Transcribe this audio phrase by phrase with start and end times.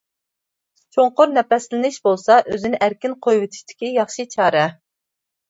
[0.95, 4.67] چوڭقۇر نەپەسلىنىش بولسا ئۆزىنى ئەركىن قويۇۋېتىشتىكى ياخشى چارە.